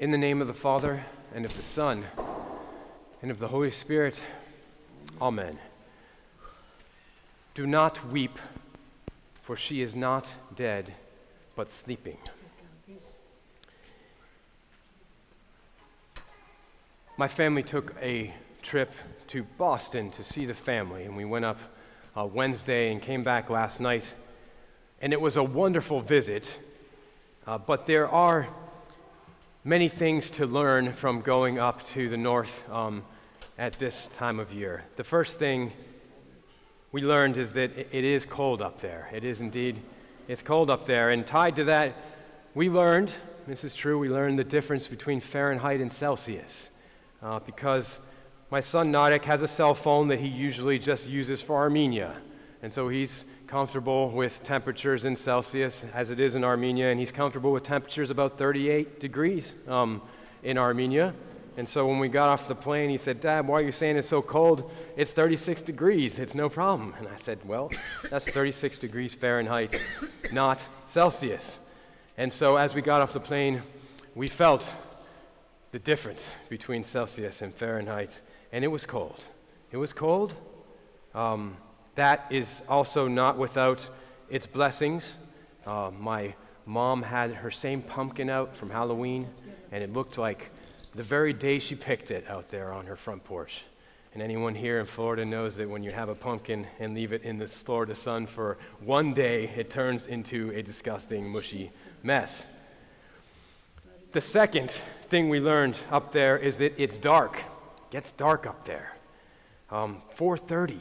In 0.00 0.10
the 0.10 0.16
name 0.16 0.40
of 0.40 0.46
the 0.46 0.54
Father, 0.54 1.04
and 1.34 1.44
of 1.44 1.54
the 1.54 1.62
Son, 1.62 2.06
and 3.20 3.30
of 3.30 3.38
the 3.38 3.48
Holy 3.48 3.70
Spirit, 3.70 4.18
Amen. 5.20 5.58
Do 7.54 7.66
not 7.66 8.10
weep, 8.10 8.38
for 9.42 9.56
she 9.56 9.82
is 9.82 9.94
not 9.94 10.26
dead, 10.56 10.94
but 11.54 11.70
sleeping. 11.70 12.16
My 17.18 17.28
family 17.28 17.62
took 17.62 17.94
a 18.00 18.32
trip 18.62 18.94
to 19.26 19.42
Boston 19.58 20.10
to 20.12 20.24
see 20.24 20.46
the 20.46 20.54
family, 20.54 21.04
and 21.04 21.14
we 21.14 21.26
went 21.26 21.44
up 21.44 21.58
uh, 22.16 22.24
Wednesday 22.24 22.90
and 22.90 23.02
came 23.02 23.22
back 23.22 23.50
last 23.50 23.80
night. 23.80 24.06
And 25.02 25.12
it 25.12 25.20
was 25.20 25.36
a 25.36 25.44
wonderful 25.44 26.00
visit, 26.00 26.58
uh, 27.46 27.58
but 27.58 27.84
there 27.84 28.08
are 28.08 28.48
many 29.64 29.88
things 29.88 30.30
to 30.30 30.46
learn 30.46 30.92
from 30.92 31.20
going 31.20 31.58
up 31.58 31.86
to 31.88 32.08
the 32.08 32.16
north 32.16 32.64
um, 32.70 33.04
at 33.58 33.74
this 33.74 34.08
time 34.14 34.40
of 34.40 34.52
year. 34.52 34.84
The 34.96 35.04
first 35.04 35.38
thing 35.38 35.72
we 36.92 37.02
learned 37.02 37.36
is 37.36 37.52
that 37.52 37.76
it 37.76 38.04
is 38.04 38.24
cold 38.24 38.62
up 38.62 38.80
there. 38.80 39.10
It 39.12 39.22
is 39.22 39.42
indeed, 39.42 39.80
it's 40.28 40.40
cold 40.40 40.70
up 40.70 40.86
there. 40.86 41.10
And 41.10 41.26
tied 41.26 41.56
to 41.56 41.64
that, 41.64 41.94
we 42.54 42.70
learned, 42.70 43.12
this 43.46 43.62
is 43.62 43.74
true, 43.74 43.98
we 43.98 44.08
learned 44.08 44.38
the 44.38 44.44
difference 44.44 44.88
between 44.88 45.20
Fahrenheit 45.20 45.80
and 45.80 45.92
Celsius. 45.92 46.70
Uh, 47.22 47.38
because 47.40 47.98
my 48.50 48.60
son 48.60 48.90
Nadik 48.90 49.24
has 49.24 49.42
a 49.42 49.48
cell 49.48 49.74
phone 49.74 50.08
that 50.08 50.20
he 50.20 50.26
usually 50.28 50.78
just 50.78 51.06
uses 51.06 51.42
for 51.42 51.56
Armenia. 51.56 52.16
And 52.62 52.72
so 52.72 52.88
he's 52.88 53.24
comfortable 53.46 54.10
with 54.10 54.42
temperatures 54.42 55.04
in 55.04 55.16
Celsius 55.16 55.84
as 55.94 56.10
it 56.10 56.20
is 56.20 56.34
in 56.34 56.44
Armenia, 56.44 56.90
and 56.90 57.00
he's 57.00 57.12
comfortable 57.12 57.52
with 57.52 57.64
temperatures 57.64 58.10
about 58.10 58.36
38 58.36 59.00
degrees 59.00 59.54
um, 59.66 60.02
in 60.42 60.58
Armenia. 60.58 61.14
And 61.56 61.68
so 61.68 61.86
when 61.86 61.98
we 61.98 62.08
got 62.08 62.28
off 62.28 62.48
the 62.48 62.54
plane, 62.54 62.90
he 62.90 62.98
said, 62.98 63.20
Dad, 63.20 63.46
why 63.46 63.60
are 63.60 63.64
you 63.64 63.72
saying 63.72 63.96
it's 63.96 64.08
so 64.08 64.22
cold? 64.22 64.70
It's 64.96 65.10
36 65.12 65.62
degrees. 65.62 66.18
It's 66.18 66.34
no 66.34 66.48
problem. 66.48 66.94
And 66.98 67.08
I 67.08 67.16
said, 67.16 67.38
Well, 67.44 67.70
that's 68.08 68.28
36 68.30 68.78
degrees 68.78 69.14
Fahrenheit, 69.14 69.82
not 70.32 70.60
Celsius. 70.86 71.58
And 72.16 72.32
so 72.32 72.56
as 72.56 72.74
we 72.74 72.82
got 72.82 73.00
off 73.00 73.12
the 73.12 73.20
plane, 73.20 73.62
we 74.14 74.28
felt 74.28 74.68
the 75.72 75.78
difference 75.78 76.34
between 76.48 76.84
Celsius 76.84 77.42
and 77.42 77.54
Fahrenheit, 77.54 78.20
and 78.52 78.64
it 78.64 78.68
was 78.68 78.84
cold. 78.84 79.24
It 79.70 79.76
was 79.76 79.92
cold. 79.92 80.34
Um, 81.14 81.56
that 81.94 82.26
is 82.30 82.62
also 82.68 83.08
not 83.08 83.36
without 83.36 83.88
its 84.28 84.46
blessings. 84.46 85.18
Uh, 85.66 85.90
my 85.98 86.34
mom 86.66 87.02
had 87.02 87.34
her 87.34 87.50
same 87.50 87.82
pumpkin 87.82 88.30
out 88.30 88.56
from 88.56 88.70
Halloween, 88.70 89.28
and 89.72 89.82
it 89.82 89.92
looked 89.92 90.18
like 90.18 90.50
the 90.94 91.02
very 91.02 91.32
day 91.32 91.58
she 91.58 91.74
picked 91.74 92.10
it 92.10 92.26
out 92.28 92.48
there 92.48 92.72
on 92.72 92.86
her 92.86 92.96
front 92.96 93.24
porch. 93.24 93.62
And 94.12 94.22
anyone 94.22 94.56
here 94.56 94.80
in 94.80 94.86
Florida 94.86 95.24
knows 95.24 95.56
that 95.56 95.68
when 95.68 95.84
you 95.84 95.92
have 95.92 96.08
a 96.08 96.14
pumpkin 96.14 96.66
and 96.80 96.94
leave 96.94 97.12
it 97.12 97.22
in 97.22 97.38
the 97.38 97.46
Florida 97.46 97.94
sun 97.94 98.26
for 98.26 98.58
one 98.80 99.14
day, 99.14 99.48
it 99.56 99.70
turns 99.70 100.06
into 100.06 100.50
a 100.50 100.62
disgusting, 100.62 101.28
mushy 101.28 101.70
mess. 102.02 102.44
The 104.10 104.20
second 104.20 104.72
thing 105.08 105.28
we 105.28 105.38
learned 105.38 105.78
up 105.92 106.10
there 106.10 106.36
is 106.36 106.56
that 106.56 106.74
it's 106.76 106.96
dark. 106.96 107.36
It 107.36 107.90
gets 107.90 108.10
dark 108.12 108.46
up 108.46 108.64
there. 108.64 108.96
Um, 109.70 110.02
4:30 110.16 110.80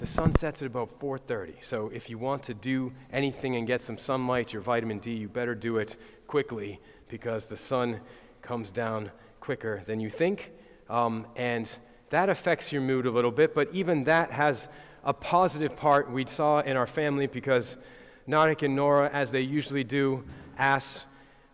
the 0.00 0.06
sun 0.06 0.34
sets 0.34 0.62
at 0.62 0.66
about 0.66 0.98
4:30. 0.98 1.56
So 1.60 1.90
if 1.92 2.08
you 2.08 2.16
want 2.16 2.42
to 2.44 2.54
do 2.54 2.90
anything 3.12 3.56
and 3.56 3.66
get 3.66 3.82
some 3.82 3.98
sunlight, 3.98 4.50
your 4.50 4.62
vitamin 4.62 4.98
D, 4.98 5.12
you 5.12 5.28
better 5.28 5.54
do 5.54 5.76
it 5.76 5.98
quickly 6.26 6.80
because 7.08 7.46
the 7.46 7.56
sun 7.58 8.00
comes 8.40 8.70
down 8.70 9.10
quicker 9.40 9.82
than 9.84 10.00
you 10.00 10.08
think, 10.08 10.52
um, 10.88 11.26
and 11.36 11.70
that 12.08 12.30
affects 12.30 12.72
your 12.72 12.80
mood 12.80 13.04
a 13.04 13.10
little 13.10 13.30
bit. 13.30 13.54
But 13.54 13.68
even 13.74 14.04
that 14.04 14.30
has 14.30 14.68
a 15.04 15.12
positive 15.12 15.76
part 15.76 16.10
we 16.10 16.24
saw 16.24 16.60
in 16.60 16.78
our 16.78 16.86
family 16.86 17.26
because 17.26 17.76
Nadik 18.26 18.62
and 18.62 18.74
Nora, 18.74 19.10
as 19.12 19.30
they 19.30 19.42
usually 19.42 19.84
do, 19.84 20.24
asked, 20.56 21.04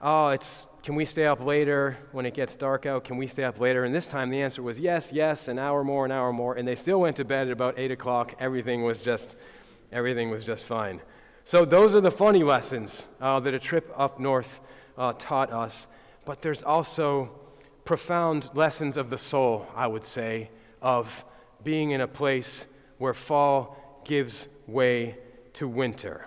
"Oh, 0.00 0.28
it's 0.28 0.68
can 0.86 0.94
we 0.94 1.04
stay 1.04 1.26
up 1.26 1.44
later 1.44 1.98
when 2.12 2.26
it 2.26 2.32
gets 2.32 2.54
dark 2.54 2.86
out? 2.86 3.02
Can 3.02 3.16
we 3.16 3.26
stay 3.26 3.42
up 3.42 3.58
later? 3.58 3.82
And 3.82 3.92
this 3.92 4.06
time 4.06 4.30
the 4.30 4.40
answer 4.40 4.62
was 4.62 4.78
yes, 4.78 5.10
yes, 5.10 5.48
an 5.48 5.58
hour 5.58 5.82
more, 5.82 6.04
an 6.04 6.12
hour 6.12 6.32
more. 6.32 6.54
And 6.54 6.68
they 6.68 6.76
still 6.76 7.00
went 7.00 7.16
to 7.16 7.24
bed 7.24 7.48
at 7.48 7.52
about 7.52 7.76
8 7.76 7.90
o'clock. 7.90 8.36
Everything 8.38 8.84
was 8.84 9.00
just, 9.00 9.34
everything 9.90 10.30
was 10.30 10.44
just 10.44 10.64
fine. 10.64 11.00
So 11.44 11.64
those 11.64 11.96
are 11.96 12.00
the 12.00 12.12
funny 12.12 12.44
lessons 12.44 13.04
uh, 13.20 13.40
that 13.40 13.52
a 13.52 13.58
trip 13.58 13.92
up 13.96 14.20
north 14.20 14.60
uh, 14.96 15.14
taught 15.18 15.52
us. 15.52 15.88
But 16.24 16.40
there's 16.40 16.62
also 16.62 17.32
profound 17.84 18.50
lessons 18.54 18.96
of 18.96 19.10
the 19.10 19.18
soul, 19.18 19.66
I 19.74 19.88
would 19.88 20.04
say, 20.04 20.50
of 20.80 21.24
being 21.64 21.90
in 21.90 22.00
a 22.00 22.06
place 22.06 22.64
where 22.98 23.12
fall 23.12 24.02
gives 24.04 24.46
way 24.68 25.18
to 25.54 25.66
winter. 25.66 26.26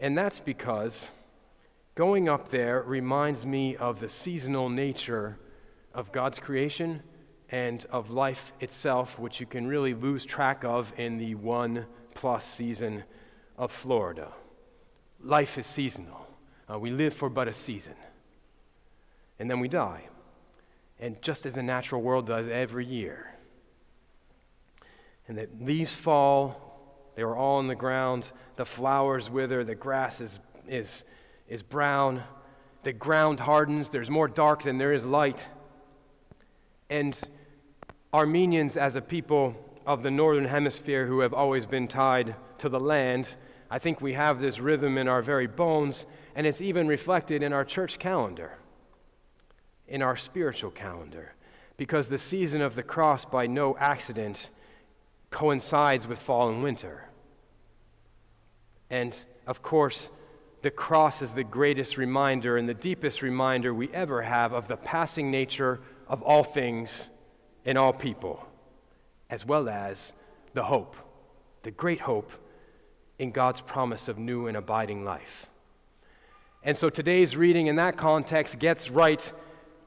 And 0.00 0.18
that's 0.18 0.40
because 0.40 1.10
Going 1.94 2.28
up 2.28 2.48
there 2.48 2.82
reminds 2.82 3.46
me 3.46 3.76
of 3.76 4.00
the 4.00 4.08
seasonal 4.08 4.68
nature 4.68 5.38
of 5.94 6.10
God's 6.10 6.40
creation 6.40 7.04
and 7.50 7.86
of 7.88 8.10
life 8.10 8.52
itself, 8.58 9.16
which 9.16 9.38
you 9.38 9.46
can 9.46 9.68
really 9.68 9.94
lose 9.94 10.24
track 10.24 10.64
of 10.64 10.92
in 10.96 11.18
the 11.18 11.36
one 11.36 11.86
plus 12.12 12.44
season 12.44 13.04
of 13.56 13.70
Florida. 13.70 14.32
Life 15.20 15.56
is 15.56 15.66
seasonal. 15.66 16.26
Uh, 16.68 16.80
we 16.80 16.90
live 16.90 17.14
for 17.14 17.28
but 17.28 17.46
a 17.46 17.52
season, 17.52 17.94
and 19.38 19.48
then 19.48 19.60
we 19.60 19.68
die. 19.68 20.08
And 20.98 21.20
just 21.22 21.46
as 21.46 21.52
the 21.52 21.62
natural 21.62 22.02
world 22.02 22.26
does 22.26 22.48
every 22.48 22.86
year. 22.86 23.34
And 25.28 25.38
the 25.38 25.48
leaves 25.60 25.94
fall, 25.94 27.12
they 27.14 27.22
are 27.22 27.36
all 27.36 27.58
on 27.58 27.68
the 27.68 27.76
ground, 27.76 28.32
the 28.56 28.64
flowers 28.64 29.30
wither, 29.30 29.62
the 29.62 29.76
grass 29.76 30.20
is, 30.20 30.40
is 30.66 31.04
is 31.48 31.62
brown, 31.62 32.22
the 32.82 32.92
ground 32.92 33.40
hardens, 33.40 33.90
there's 33.90 34.10
more 34.10 34.28
dark 34.28 34.62
than 34.62 34.78
there 34.78 34.92
is 34.92 35.04
light. 35.04 35.46
And 36.90 37.18
Armenians, 38.12 38.76
as 38.76 38.96
a 38.96 39.00
people 39.00 39.56
of 39.86 40.02
the 40.02 40.10
northern 40.10 40.44
hemisphere 40.46 41.06
who 41.06 41.20
have 41.20 41.34
always 41.34 41.66
been 41.66 41.88
tied 41.88 42.34
to 42.58 42.68
the 42.68 42.80
land, 42.80 43.28
I 43.70 43.78
think 43.78 44.00
we 44.00 44.12
have 44.12 44.40
this 44.40 44.60
rhythm 44.60 44.98
in 44.98 45.08
our 45.08 45.22
very 45.22 45.46
bones, 45.46 46.06
and 46.34 46.46
it's 46.46 46.60
even 46.60 46.86
reflected 46.86 47.42
in 47.42 47.52
our 47.52 47.64
church 47.64 47.98
calendar, 47.98 48.58
in 49.88 50.00
our 50.02 50.16
spiritual 50.16 50.70
calendar, 50.70 51.34
because 51.76 52.08
the 52.08 52.18
season 52.18 52.60
of 52.60 52.76
the 52.76 52.82
cross, 52.82 53.24
by 53.24 53.46
no 53.46 53.76
accident, 53.78 54.50
coincides 55.30 56.06
with 56.06 56.18
fall 56.18 56.48
and 56.48 56.62
winter. 56.62 57.08
And 58.90 59.18
of 59.46 59.62
course, 59.62 60.10
the 60.64 60.70
cross 60.70 61.20
is 61.20 61.32
the 61.32 61.44
greatest 61.44 61.98
reminder 61.98 62.56
and 62.56 62.66
the 62.66 62.72
deepest 62.72 63.20
reminder 63.20 63.74
we 63.74 63.92
ever 63.92 64.22
have 64.22 64.54
of 64.54 64.66
the 64.66 64.78
passing 64.78 65.30
nature 65.30 65.78
of 66.08 66.22
all 66.22 66.42
things 66.42 67.10
and 67.66 67.76
all 67.76 67.92
people, 67.92 68.48
as 69.28 69.44
well 69.44 69.68
as 69.68 70.14
the 70.54 70.62
hope, 70.62 70.96
the 71.64 71.70
great 71.70 72.00
hope 72.00 72.32
in 73.18 73.30
God's 73.30 73.60
promise 73.60 74.08
of 74.08 74.16
new 74.16 74.46
and 74.46 74.56
abiding 74.56 75.04
life. 75.04 75.48
And 76.62 76.78
so 76.78 76.88
today's 76.88 77.36
reading 77.36 77.66
in 77.66 77.76
that 77.76 77.98
context 77.98 78.58
gets 78.58 78.88
right 78.88 79.34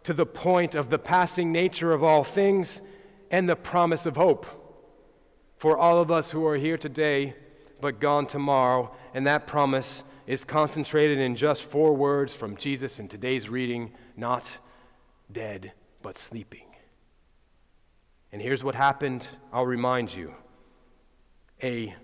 to 0.04 0.14
the 0.14 0.28
point 0.28 0.76
of 0.76 0.92
the 0.92 1.00
passing 1.00 1.52
nature 1.52 1.92
of 1.92 2.04
all 2.04 2.24
things 2.24 2.82
and 3.32 3.50
the 3.50 3.56
promise 3.56 4.06
of 4.06 4.16
hope 4.16 4.46
for 5.58 5.76
all 5.76 5.98
of 5.98 6.12
us 6.12 6.30
who 6.30 6.46
are 6.46 6.58
here 6.58 6.78
today 6.78 7.34
but 7.82 8.00
gone 8.00 8.28
tomorrow, 8.28 8.96
and 9.16 9.26
that 9.26 9.48
promise 9.48 10.04
is 10.28 10.44
concentrated 10.44 11.18
in 11.18 11.36
just 11.36 11.64
four 11.64 11.94
words 11.94 12.36
from 12.36 12.58
Jesus 12.58 13.00
in 13.00 13.08
today's 13.08 13.48
reading 13.48 13.94
not 14.18 14.46
dead, 15.32 15.72
but 16.02 16.18
sleeping. 16.18 16.66
And 18.34 18.42
here's 18.42 18.64
what 18.64 18.76
happened, 18.76 19.28
I'll 19.54 19.66
remind 19.66 20.14
you. 20.14 20.34
A 21.64 21.96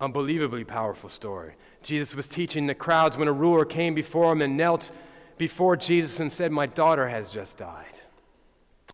unbelievably 0.00 0.64
powerful 0.64 1.10
story. 1.10 1.54
Jesus 1.82 2.14
was 2.14 2.26
teaching 2.26 2.66
the 2.66 2.74
crowds 2.74 3.18
when 3.18 3.28
a 3.28 3.32
ruler 3.32 3.66
came 3.66 3.94
before 3.94 4.32
him 4.32 4.40
and 4.40 4.56
knelt 4.56 4.90
before 5.36 5.76
Jesus 5.76 6.20
and 6.20 6.32
said, 6.32 6.50
My 6.50 6.66
daughter 6.66 7.08
has 7.08 7.28
just 7.28 7.58
died. 7.58 7.84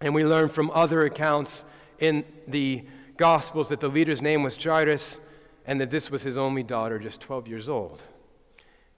And 0.00 0.14
we 0.14 0.25
learn 0.25 0.49
from 0.49 0.70
other 0.72 1.02
accounts 1.05 1.64
in 2.00 2.25
the 2.49 2.84
Gospels 3.17 3.70
that 3.70 3.81
the 3.81 3.88
leader's 3.88 4.20
name 4.20 4.43
was 4.43 4.62
Jairus 4.62 5.20
and 5.64 5.81
that 5.81 5.90
this 5.90 6.11
was 6.11 6.22
his 6.22 6.37
only 6.37 6.62
daughter, 6.62 6.99
just 6.99 7.20
12 7.20 7.49
years 7.49 7.69
old. 7.69 8.02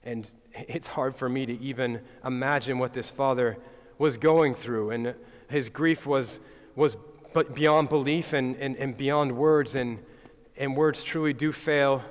And 0.09 0.27
it's 0.53 0.87
hard 0.87 1.15
for 1.15 1.29
me 1.29 1.45
to 1.45 1.53
even 1.61 2.01
imagine 2.25 2.79
what 2.79 2.93
this 2.93 3.11
father 3.11 3.59
was 3.99 4.17
going 4.17 4.55
through. 4.55 4.89
And 4.89 5.13
his 5.51 5.69
grief 5.69 6.07
was, 6.07 6.39
was 6.75 6.97
beyond 7.53 7.89
belief 7.89 8.33
and, 8.33 8.55
and, 8.55 8.75
and 8.77 8.97
beyond 8.97 9.37
words. 9.37 9.75
And, 9.75 9.99
and 10.57 10.75
words 10.75 11.03
truly 11.03 11.33
do 11.33 11.51
fail 11.51 12.03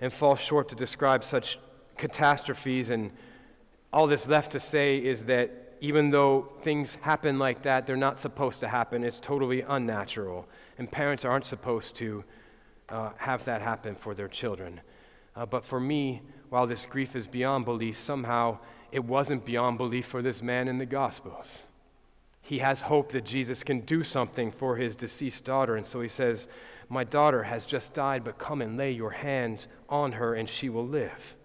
and 0.00 0.10
fall 0.10 0.34
short 0.34 0.70
to 0.70 0.74
describe 0.74 1.22
such 1.22 1.58
catastrophes. 1.98 2.88
And 2.88 3.10
all 3.92 4.06
that's 4.06 4.26
left 4.26 4.52
to 4.52 4.58
say 4.58 4.96
is 4.96 5.26
that 5.26 5.76
even 5.82 6.08
though 6.08 6.48
things 6.62 6.94
happen 7.02 7.38
like 7.38 7.64
that, 7.64 7.86
they're 7.86 7.96
not 7.98 8.18
supposed 8.18 8.60
to 8.60 8.68
happen. 8.68 9.04
It's 9.04 9.20
totally 9.20 9.60
unnatural. 9.60 10.48
And 10.78 10.90
parents 10.90 11.22
aren't 11.26 11.44
supposed 11.44 11.96
to 11.96 12.24
uh, 12.88 13.10
have 13.18 13.44
that 13.44 13.60
happen 13.60 13.94
for 13.94 14.14
their 14.14 14.28
children. 14.28 14.80
Uh, 15.36 15.44
but 15.44 15.66
for 15.66 15.78
me, 15.78 16.22
while 16.52 16.66
this 16.66 16.84
grief 16.84 17.16
is 17.16 17.26
beyond 17.26 17.64
belief, 17.64 17.98
somehow 17.98 18.58
it 18.90 19.02
wasn't 19.02 19.42
beyond 19.42 19.78
belief 19.78 20.04
for 20.04 20.20
this 20.20 20.42
man 20.42 20.68
in 20.68 20.76
the 20.76 20.84
Gospels. 20.84 21.62
He 22.42 22.58
has 22.58 22.82
hope 22.82 23.12
that 23.12 23.24
Jesus 23.24 23.62
can 23.62 23.80
do 23.80 24.04
something 24.04 24.52
for 24.52 24.76
his 24.76 24.94
deceased 24.94 25.44
daughter. 25.44 25.76
And 25.76 25.86
so 25.86 26.02
he 26.02 26.08
says, 26.08 26.48
My 26.90 27.04
daughter 27.04 27.44
has 27.44 27.64
just 27.64 27.94
died, 27.94 28.22
but 28.22 28.36
come 28.36 28.60
and 28.60 28.76
lay 28.76 28.90
your 28.90 29.12
hands 29.12 29.66
on 29.88 30.12
her, 30.12 30.34
and 30.34 30.46
she 30.46 30.68
will 30.68 30.86
live. 30.86 31.36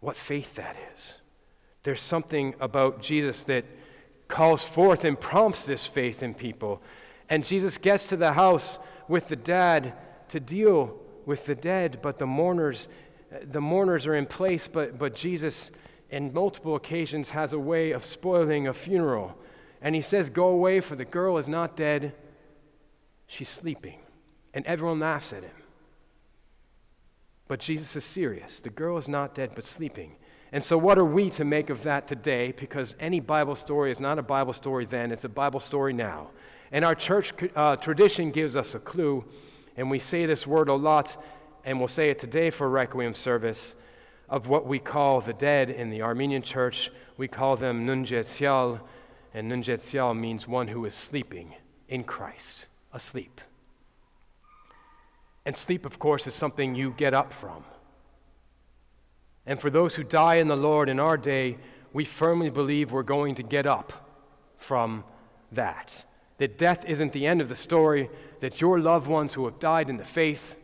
What 0.00 0.18
faith 0.18 0.54
that 0.56 0.76
is. 0.94 1.14
There's 1.84 2.02
something 2.02 2.54
about 2.60 3.00
Jesus 3.00 3.44
that 3.44 3.64
calls 4.28 4.64
forth 4.64 5.02
and 5.02 5.18
prompts 5.18 5.64
this 5.64 5.86
faith 5.86 6.22
in 6.22 6.34
people. 6.34 6.82
And 7.30 7.42
Jesus 7.42 7.78
gets 7.78 8.08
to 8.08 8.18
the 8.18 8.34
house 8.34 8.78
with 9.08 9.28
the 9.28 9.36
dad 9.36 9.94
to 10.28 10.40
deal 10.40 10.98
with 11.24 11.46
the 11.46 11.54
dead, 11.54 12.00
but 12.02 12.18
the 12.18 12.26
mourners, 12.26 12.86
the 13.50 13.60
mourners 13.60 14.06
are 14.06 14.14
in 14.14 14.26
place, 14.26 14.68
but, 14.68 14.98
but 14.98 15.14
Jesus, 15.14 15.70
in 16.10 16.32
multiple 16.32 16.74
occasions, 16.74 17.30
has 17.30 17.52
a 17.52 17.58
way 17.58 17.92
of 17.92 18.04
spoiling 18.04 18.66
a 18.66 18.74
funeral. 18.74 19.36
And 19.80 19.94
he 19.94 20.00
says, 20.00 20.30
Go 20.30 20.48
away, 20.48 20.80
for 20.80 20.96
the 20.96 21.04
girl 21.04 21.38
is 21.38 21.48
not 21.48 21.76
dead, 21.76 22.14
she's 23.26 23.48
sleeping. 23.48 24.00
And 24.52 24.66
everyone 24.66 24.98
laughs 24.98 25.32
at 25.32 25.42
him. 25.44 25.52
But 27.46 27.60
Jesus 27.60 27.96
is 27.96 28.04
serious. 28.04 28.60
The 28.60 28.70
girl 28.70 28.96
is 28.96 29.08
not 29.08 29.34
dead, 29.34 29.52
but 29.54 29.64
sleeping. 29.64 30.16
And 30.52 30.62
so, 30.62 30.76
what 30.76 30.98
are 30.98 31.04
we 31.04 31.30
to 31.30 31.44
make 31.44 31.70
of 31.70 31.84
that 31.84 32.08
today? 32.08 32.52
Because 32.52 32.96
any 32.98 33.20
Bible 33.20 33.54
story 33.54 33.92
is 33.92 34.00
not 34.00 34.18
a 34.18 34.22
Bible 34.22 34.52
story 34.52 34.84
then, 34.84 35.12
it's 35.12 35.24
a 35.24 35.28
Bible 35.28 35.60
story 35.60 35.92
now. 35.92 36.30
And 36.72 36.84
our 36.84 36.94
church 36.94 37.32
uh, 37.54 37.76
tradition 37.76 38.30
gives 38.30 38.56
us 38.56 38.74
a 38.74 38.80
clue, 38.80 39.24
and 39.76 39.90
we 39.90 39.98
say 39.98 40.26
this 40.26 40.46
word 40.46 40.68
a 40.68 40.74
lot, 40.74 41.16
and 41.64 41.78
we'll 41.78 41.88
say 41.88 42.10
it 42.10 42.18
today 42.18 42.50
for 42.50 42.68
Requiem 42.68 43.14
service, 43.14 43.74
of 44.28 44.46
what 44.46 44.66
we 44.66 44.78
call 44.78 45.20
the 45.20 45.32
dead 45.32 45.70
in 45.70 45.90
the 45.90 46.02
Armenian 46.02 46.42
church. 46.42 46.90
We 47.16 47.28
call 47.28 47.56
them 47.56 47.86
Nunjetsial, 47.86 48.80
and 49.34 49.50
Nunjetsial 49.50 50.18
means 50.18 50.46
one 50.46 50.68
who 50.68 50.84
is 50.84 50.94
sleeping 50.94 51.54
in 51.88 52.04
Christ, 52.04 52.66
asleep. 52.92 53.40
And 55.44 55.56
sleep, 55.56 55.84
of 55.84 55.98
course, 55.98 56.26
is 56.26 56.34
something 56.34 56.74
you 56.74 56.94
get 56.96 57.12
up 57.12 57.32
from. 57.32 57.64
And 59.46 59.60
for 59.60 59.70
those 59.70 59.96
who 59.96 60.04
die 60.04 60.36
in 60.36 60.48
the 60.48 60.56
Lord 60.56 60.88
in 60.88 61.00
our 61.00 61.16
day, 61.16 61.58
we 61.92 62.04
firmly 62.04 62.50
believe 62.50 62.92
we're 62.92 63.02
going 63.02 63.34
to 63.34 63.42
get 63.42 63.66
up 63.66 63.92
from 64.58 65.02
that. 65.50 66.04
That 66.38 66.56
death 66.56 66.84
isn't 66.84 67.12
the 67.12 67.26
end 67.26 67.40
of 67.40 67.48
the 67.48 67.56
story, 67.56 68.10
that 68.40 68.60
your 68.60 68.78
loved 68.78 69.08
ones 69.08 69.34
who 69.34 69.44
have 69.46 69.58
died 69.58 69.90
in 69.90 69.96
the 69.96 70.04
faith, 70.04 70.54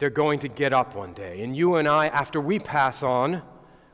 they're 0.00 0.10
going 0.10 0.40
to 0.40 0.48
get 0.48 0.72
up 0.72 0.96
one 0.96 1.12
day. 1.12 1.42
And 1.42 1.54
you 1.54 1.76
and 1.76 1.86
I, 1.86 2.08
after 2.08 2.40
we 2.40 2.58
pass 2.58 3.02
on, 3.02 3.42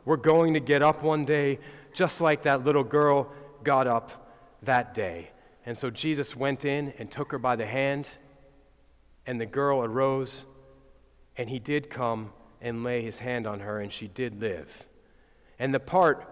we're 0.05 0.17
going 0.17 0.55
to 0.55 0.61
get 0.61 0.81
up 0.81 1.03
one 1.03 1.25
day, 1.25 1.59
just 1.93 2.21
like 2.21 2.45
that 2.45 2.65
little 2.65 2.85
girl 2.85 3.31
got 3.65 3.89
up 3.89 4.33
that 4.63 4.95
day. 4.95 5.31
And 5.67 5.77
so 5.77 5.91
Jesus 5.91 6.37
went 6.37 6.65
in 6.65 6.95
and 6.99 7.11
took 7.11 7.33
her 7.33 7.39
by 7.39 7.57
the 7.57 7.67
hand, 7.67 8.09
and 9.27 9.41
the 9.41 9.47
girl 9.47 9.83
arose, 9.83 10.47
and 11.37 11.51
he 11.51 11.59
did 11.59 11.91
come 11.91 12.33
and 12.63 12.85
lay 12.85 13.03
his 13.03 13.19
hand 13.19 13.45
on 13.45 13.59
her, 13.59 13.81
and 13.81 13.93
she 13.93 14.07
did 14.07 14.41
live. 14.41 14.87
And 15.59 15.75
the 15.75 15.81
part 15.81 16.25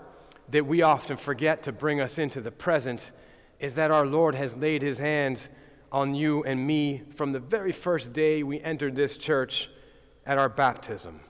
that 0.50 0.66
we 0.66 0.82
often 0.82 1.16
forget 1.16 1.64
to 1.64 1.72
bring 1.72 2.00
us 2.00 2.16
into 2.16 2.40
the 2.40 2.52
present 2.52 3.10
is 3.58 3.74
that 3.74 3.90
our 3.90 4.06
Lord 4.06 4.36
has 4.36 4.56
laid 4.56 4.82
his 4.82 4.98
hands 4.98 5.48
on 5.94 6.12
you 6.12 6.42
and 6.42 6.66
me 6.66 7.02
from 7.14 7.30
the 7.30 7.38
very 7.38 7.70
first 7.70 8.12
day 8.12 8.42
we 8.42 8.60
entered 8.60 8.96
this 8.96 9.16
church 9.16 9.70
at 10.26 10.38
our 10.38 10.48
baptism. 10.48 11.20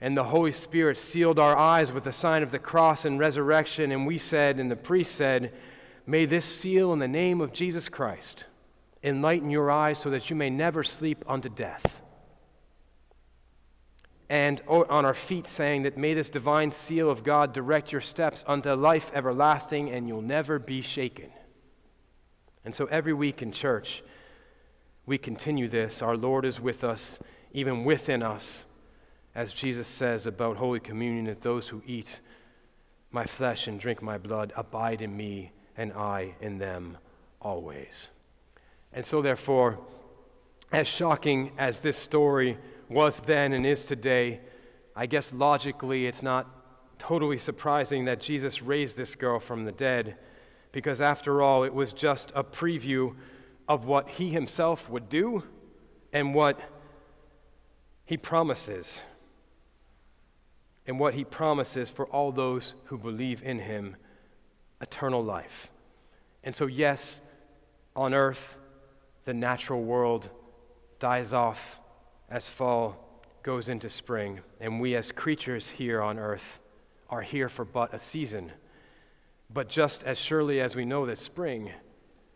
And 0.00 0.16
the 0.16 0.24
Holy 0.24 0.52
Spirit 0.52 0.96
sealed 0.96 1.38
our 1.38 1.54
eyes 1.54 1.92
with 1.92 2.04
the 2.04 2.12
sign 2.12 2.42
of 2.42 2.50
the 2.50 2.58
cross 2.58 3.04
and 3.04 3.18
resurrection, 3.18 3.92
and 3.92 4.06
we 4.06 4.16
said, 4.16 4.58
and 4.58 4.70
the 4.70 4.76
priest 4.76 5.14
said, 5.14 5.52
May 6.06 6.24
this 6.24 6.46
seal 6.46 6.94
in 6.94 6.98
the 6.98 7.06
name 7.06 7.42
of 7.42 7.52
Jesus 7.52 7.90
Christ 7.90 8.46
enlighten 9.02 9.50
your 9.50 9.70
eyes 9.70 9.98
so 9.98 10.08
that 10.08 10.30
you 10.30 10.36
may 10.36 10.48
never 10.48 10.82
sleep 10.82 11.22
unto 11.28 11.50
death 11.50 12.00
and 14.28 14.62
on 14.66 15.04
our 15.04 15.14
feet, 15.14 15.46
saying 15.46 15.82
that 15.82 15.96
may 15.96 16.14
this 16.14 16.28
divine 16.28 16.72
seal 16.72 17.10
of 17.10 17.22
God 17.22 17.52
direct 17.52 17.92
your 17.92 18.00
steps 18.00 18.44
unto 18.48 18.72
life 18.72 19.10
everlasting, 19.14 19.90
and 19.90 20.08
you'll 20.08 20.22
never 20.22 20.58
be 20.58 20.82
shaken. 20.82 21.30
And 22.66 22.74
so 22.74 22.86
every 22.86 23.12
week 23.12 23.42
in 23.42 23.52
church, 23.52 24.02
we 25.06 25.18
continue 25.18 25.68
this. 25.68 26.02
Our 26.02 26.16
Lord 26.16 26.44
is 26.44 26.60
with 26.60 26.82
us, 26.82 27.20
even 27.52 27.84
within 27.84 28.24
us, 28.24 28.64
as 29.36 29.52
Jesus 29.52 29.86
says 29.86 30.26
about 30.26 30.56
Holy 30.56 30.80
Communion, 30.80 31.26
that 31.26 31.42
those 31.42 31.68
who 31.68 31.80
eat 31.86 32.20
my 33.12 33.24
flesh 33.24 33.68
and 33.68 33.78
drink 33.78 34.02
my 34.02 34.18
blood 34.18 34.52
abide 34.56 35.00
in 35.00 35.16
me, 35.16 35.52
and 35.76 35.92
I 35.92 36.34
in 36.40 36.58
them 36.58 36.98
always. 37.40 38.08
And 38.92 39.06
so, 39.06 39.22
therefore, 39.22 39.78
as 40.72 40.88
shocking 40.88 41.52
as 41.58 41.78
this 41.78 41.96
story 41.96 42.58
was 42.88 43.20
then 43.20 43.52
and 43.52 43.64
is 43.64 43.84
today, 43.84 44.40
I 44.96 45.06
guess 45.06 45.32
logically 45.32 46.06
it's 46.06 46.22
not 46.22 46.48
totally 46.98 47.38
surprising 47.38 48.06
that 48.06 48.20
Jesus 48.20 48.60
raised 48.60 48.96
this 48.96 49.14
girl 49.14 49.38
from 49.38 49.66
the 49.66 49.72
dead, 49.72 50.16
because 50.76 51.00
after 51.00 51.40
all, 51.40 51.64
it 51.64 51.72
was 51.72 51.94
just 51.94 52.30
a 52.34 52.44
preview 52.44 53.14
of 53.66 53.86
what 53.86 54.10
he 54.10 54.28
himself 54.28 54.90
would 54.90 55.08
do 55.08 55.42
and 56.12 56.34
what 56.34 56.60
he 58.04 58.18
promises. 58.18 59.00
And 60.86 61.00
what 61.00 61.14
he 61.14 61.24
promises 61.24 61.88
for 61.88 62.04
all 62.08 62.30
those 62.30 62.74
who 62.84 62.98
believe 62.98 63.42
in 63.42 63.60
him 63.60 63.96
eternal 64.82 65.24
life. 65.24 65.70
And 66.44 66.54
so, 66.54 66.66
yes, 66.66 67.22
on 67.96 68.12
earth, 68.12 68.58
the 69.24 69.32
natural 69.32 69.82
world 69.82 70.28
dies 70.98 71.32
off 71.32 71.80
as 72.28 72.50
fall 72.50 73.24
goes 73.42 73.70
into 73.70 73.88
spring, 73.88 74.40
and 74.60 74.78
we 74.78 74.94
as 74.94 75.10
creatures 75.10 75.70
here 75.70 76.02
on 76.02 76.18
earth 76.18 76.60
are 77.08 77.22
here 77.22 77.48
for 77.48 77.64
but 77.64 77.94
a 77.94 77.98
season. 77.98 78.52
But 79.52 79.68
just 79.68 80.02
as 80.02 80.18
surely 80.18 80.60
as 80.60 80.74
we 80.74 80.84
know 80.84 81.06
that 81.06 81.18
spring 81.18 81.72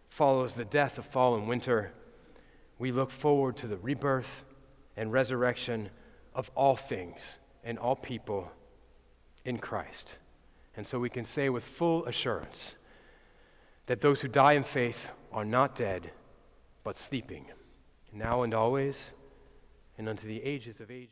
follows 0.09 0.55
the 0.55 0.65
death 0.65 0.99
of 0.99 1.07
fall 1.07 1.35
and 1.35 1.49
winter, 1.49 1.93
we 2.79 2.93
look 2.93 3.11
forward 3.11 3.57
to 3.59 3.67
the 3.67 3.77
rebirth 3.77 4.45
and 4.97 5.13
resurrection 5.13 5.91
of 6.35 6.51
all 6.55 6.77
things 6.77 7.39
and 7.65 7.79
all 7.79 7.97
people 7.97 8.51
in 9.45 9.59
Christ. 9.59 10.19
And 10.77 10.87
so 10.87 10.99
we 10.99 11.11
can 11.11 11.25
say 11.25 11.49
with 11.49 11.65
full 11.65 12.07
assurance 12.07 12.77
that 13.87 14.01
those 14.01 14.21
who 14.21 14.29
die 14.29 14.53
in 14.55 14.63
faith 14.63 15.11
are 15.33 15.45
not 15.45 15.75
dead, 15.75 16.11
but 16.85 16.97
sleeping, 16.97 17.47
now 18.13 18.43
and 18.43 18.55
always 18.55 19.13
and 19.99 20.09
unto 20.09 20.27
the 20.27 20.43
ages 20.43 20.81
of 20.81 20.91
ages. 20.91 21.09